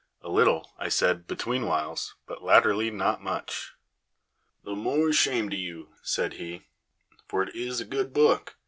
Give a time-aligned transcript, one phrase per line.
[0.23, 3.73] "A little," I said, "between whiles; but latterly not much."
[4.63, 6.63] "The more shame to you," said he,
[7.27, 8.55] "for it is a good book.